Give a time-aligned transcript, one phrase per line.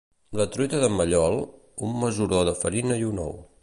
[0.39, 1.37] La truita d'en Mallol,
[1.91, 3.43] un mesuró de farina i un ou.